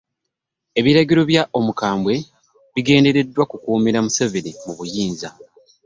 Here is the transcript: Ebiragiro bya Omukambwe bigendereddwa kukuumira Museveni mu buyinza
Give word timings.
Ebiragiro 0.79 1.21
bya 1.31 1.43
Omukambwe 1.57 2.13
bigendereddwa 2.73 3.43
kukuumira 3.51 3.99
Museveni 4.05 4.51
mu 4.63 4.73
buyinza 4.77 5.29